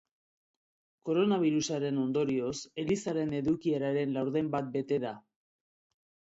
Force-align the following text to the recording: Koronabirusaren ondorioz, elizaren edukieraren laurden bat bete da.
Koronabirusaren 1.09 1.99
ondorioz, 2.03 2.53
elizaren 2.85 3.37
edukieraren 3.41 4.17
laurden 4.17 4.51
bat 4.57 4.73
bete 4.79 5.01
da. 5.07 5.13